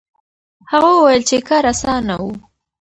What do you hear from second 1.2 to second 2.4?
چې کار اسانه و.